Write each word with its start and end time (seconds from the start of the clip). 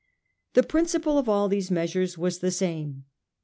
The 0.55 0.63
principle 0.63 1.19
of 1.19 1.29
all 1.29 1.47
these 1.47 1.69
measures 1.69 2.17
was 2.17 2.39
the 2.39 2.49
same. 2.49 3.03